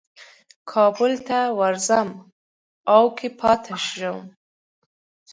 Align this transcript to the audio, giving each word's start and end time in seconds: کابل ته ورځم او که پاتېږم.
کابل 0.71 1.13
ته 1.27 1.39
ورځم 1.59 2.09
او 2.93 3.03
که 3.17 3.27
پاتېږم. 3.39 4.17